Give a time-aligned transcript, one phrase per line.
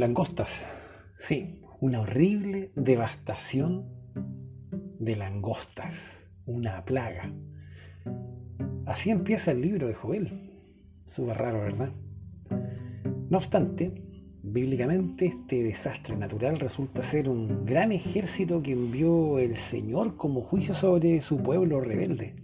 [0.00, 0.48] Langostas.
[1.18, 3.84] Sí, una horrible devastación
[4.98, 5.94] de langostas,
[6.46, 7.30] una plaga.
[8.86, 10.52] Así empieza el libro de Joel.
[11.14, 11.90] Súper raro, ¿verdad?
[13.28, 13.92] No obstante,
[14.42, 20.72] bíblicamente este desastre natural resulta ser un gran ejército que envió el Señor como juicio
[20.72, 22.36] sobre su pueblo rebelde.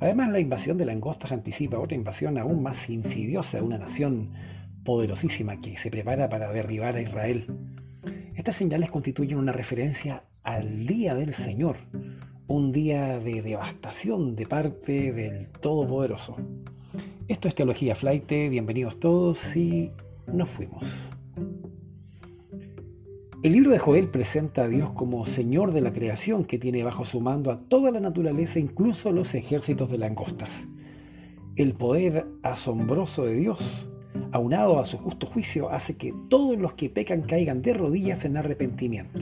[0.00, 4.30] Además, la invasión de langostas anticipa otra invasión aún más insidiosa de una nación
[4.86, 7.46] poderosísima que se prepara para derribar a Israel.
[8.34, 11.76] Estas señales constituyen una referencia al día del Señor,
[12.46, 16.36] un día de devastación de parte del Todopoderoso.
[17.26, 19.90] Esto es Teología Flight, bienvenidos todos y
[20.32, 20.84] nos fuimos.
[23.42, 27.04] El libro de Joel presenta a Dios como Señor de la creación que tiene bajo
[27.04, 30.50] su mando a toda la naturaleza, incluso los ejércitos de langostas.
[31.56, 33.88] El poder asombroso de Dios,
[34.32, 38.36] aunado a su justo juicio, hace que todos los que pecan caigan de rodillas en
[38.36, 39.20] arrepentimiento.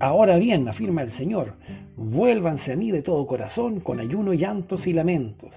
[0.00, 1.54] Ahora bien, afirma el Señor,
[1.96, 5.52] vuélvanse a mí de todo corazón, con ayuno, llantos y lamentos.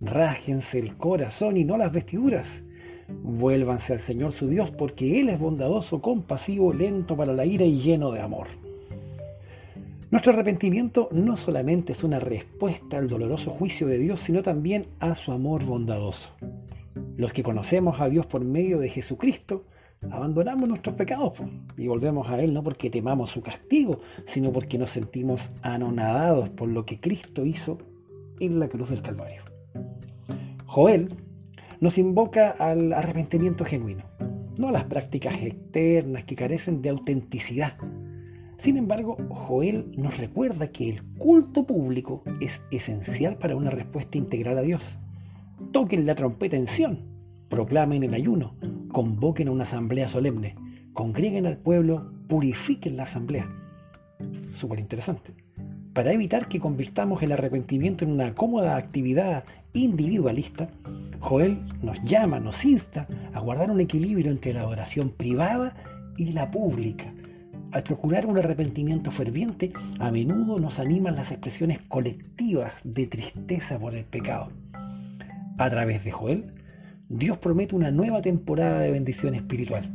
[0.00, 2.62] Rájense el corazón y no las vestiduras
[3.08, 7.80] Vuélvanse al Señor su Dios, porque Él es bondadoso, compasivo, lento para la ira y
[7.80, 8.48] lleno de amor.
[10.10, 15.14] Nuestro arrepentimiento no solamente es una respuesta al doloroso juicio de Dios, sino también a
[15.14, 16.30] su amor bondadoso.
[17.18, 19.64] Los que conocemos a Dios por medio de Jesucristo,
[20.08, 21.32] abandonamos nuestros pecados
[21.76, 26.68] y volvemos a Él no porque temamos su castigo, sino porque nos sentimos anonadados por
[26.68, 27.78] lo que Cristo hizo
[28.38, 29.42] en la cruz del Calvario.
[30.64, 31.12] Joel
[31.80, 34.04] nos invoca al arrepentimiento genuino,
[34.56, 37.78] no a las prácticas externas que carecen de autenticidad.
[38.58, 44.58] Sin embargo, Joel nos recuerda que el culto público es esencial para una respuesta integral
[44.58, 45.00] a Dios.
[45.72, 46.98] Toquen la trompeta en Sion,
[47.48, 48.54] proclamen el ayuno,
[48.92, 50.54] convoquen a una asamblea solemne,
[50.92, 53.48] congreguen al pueblo, purifiquen la asamblea.
[54.54, 55.34] Súper interesante.
[55.92, 60.68] Para evitar que convirtamos el arrepentimiento en una cómoda actividad individualista,
[61.20, 65.74] Joel nos llama, nos insta a guardar un equilibrio entre la adoración privada
[66.16, 67.12] y la pública.
[67.72, 73.94] Al procurar un arrepentimiento ferviente, a menudo nos animan las expresiones colectivas de tristeza por
[73.94, 74.48] el pecado.
[75.58, 76.52] A través de Joel,
[77.08, 79.90] Dios promete una nueva temporada de bendición espiritual.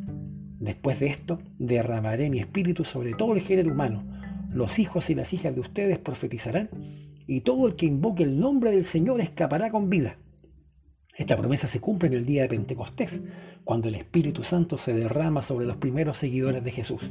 [0.60, 4.04] Después de esto, derramaré mi espíritu sobre todo el género humano.
[4.52, 6.70] Los hijos y las hijas de ustedes profetizarán,
[7.28, 10.18] y todo el que invoque el nombre del Señor escapará con vida.
[11.18, 13.22] Esta promesa se cumple en el día de Pentecostés,
[13.64, 17.10] cuando el Espíritu Santo se derrama sobre los primeros seguidores de Jesús.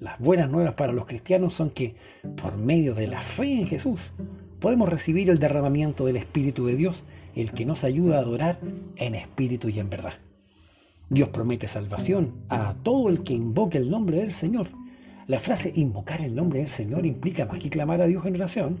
[0.00, 1.94] Las buenas nuevas para los cristianos son que,
[2.42, 4.12] por medio de la fe en Jesús,
[4.60, 7.04] podemos recibir el derramamiento del Espíritu de Dios,
[7.34, 8.58] el que nos ayuda a adorar
[8.96, 10.14] en espíritu y en verdad.
[11.08, 14.68] Dios promete salvación a todo el que invoque el nombre del Señor.
[15.26, 18.80] La frase invocar el nombre del Señor implica más que clamar a Dios en oración.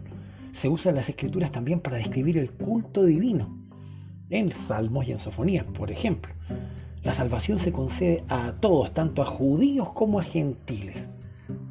[0.52, 3.60] Se usa en las escrituras también para describir el culto divino
[4.30, 6.32] en salmos y en sofonías, por ejemplo.
[7.02, 11.06] La salvación se concede a todos, tanto a judíos como a gentiles,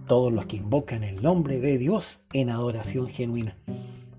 [0.07, 3.56] todos los que invocan el nombre de Dios en adoración genuina.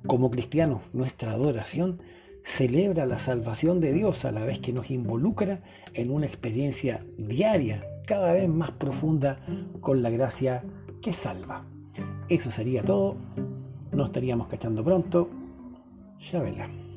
[0.06, 2.00] Como cristianos, nuestra adoración
[2.44, 5.60] celebra la salvación de Dios a la vez que nos involucra
[5.94, 9.38] en una experiencia diaria, cada vez más profunda,
[9.80, 10.62] con la gracia
[11.02, 11.64] que salva.
[12.28, 13.16] Eso sería todo.
[13.92, 15.28] Nos estaríamos cachando pronto.
[16.30, 16.89] Ya.